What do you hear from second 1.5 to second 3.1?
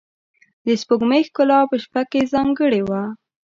په شپه کې ځانګړې وه.